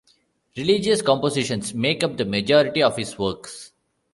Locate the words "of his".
2.81-3.19